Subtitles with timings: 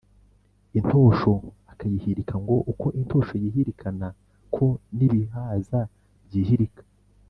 [0.79, 1.33] intosho
[1.71, 4.07] akayihirika, ngo uko intosho yihirikana
[4.55, 4.65] ko
[4.97, 5.79] n’ibihaza
[6.27, 6.83] byihirika.